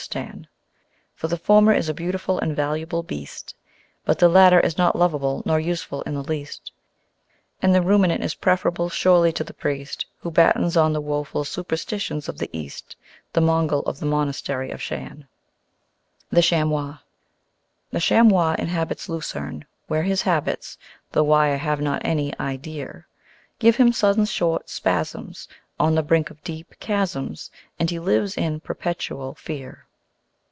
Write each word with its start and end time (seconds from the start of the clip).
For 1.15 1.27
the 1.27 1.37
former 1.37 1.71
is 1.73 1.87
a 1.87 1.93
beautiful 1.93 2.39
and 2.39 2.55
valuable 2.55 3.03
beast, 3.03 3.53
But 4.03 4.17
the 4.17 4.27
latter 4.27 4.59
is 4.59 4.75
not 4.77 4.95
lovable 4.97 5.43
nor 5.45 5.59
useful 5.59 6.01
in 6.01 6.15
the 6.15 6.23
least; 6.23 6.71
And 7.61 7.73
the 7.75 7.83
Ruminant 7.83 8.23
is 8.23 8.33
preferable 8.33 8.89
surely 8.89 9.31
to 9.33 9.43
the 9.43 9.53
Priest 9.53 10.07
Who 10.21 10.31
battens 10.31 10.75
on 10.75 10.91
the 10.91 10.99
woful 11.01 11.43
superstitions 11.45 12.27
of 12.27 12.39
the 12.39 12.49
East, 12.51 12.95
The 13.33 13.41
Mongol 13.41 13.81
of 13.81 13.99
the 13.99 14.07
Monastery 14.07 14.71
of 14.71 14.81
Shan. 14.81 15.27
The 16.31 16.41
Chamois 16.41 16.97
The 17.91 17.99
Chamois 18.01 18.55
inhabits 18.57 19.07
Lucerne, 19.07 19.65
where 19.87 20.03
his 20.03 20.23
habits 20.23 20.79
(Though 21.11 21.23
why 21.25 21.53
I 21.53 21.57
have 21.57 21.79
not 21.79 22.03
an 22.03 22.33
idea 22.39 22.87
r) 22.87 23.07
Give 23.59 23.75
him 23.75 23.93
sudden 23.93 24.25
short 24.25 24.67
spasms 24.67 25.47
On 25.79 25.93
the 25.93 26.01
brink 26.03 26.31
of 26.31 26.43
deep 26.43 26.73
chasms, 26.79 27.51
And 27.79 27.89
he 27.91 27.99
lives 27.99 28.35
in 28.35 28.61
perpetual 28.61 29.35
fear. 29.35 29.85